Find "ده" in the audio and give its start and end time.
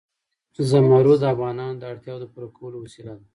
3.19-3.25